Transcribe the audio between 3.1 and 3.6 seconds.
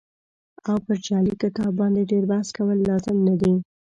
نه دي.